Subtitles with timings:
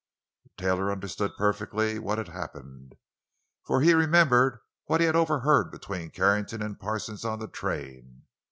[0.57, 2.95] Taylor understood perfectly what had happened,
[3.63, 8.23] for he remembered what he had overheard between Carrington and Parsons on the train.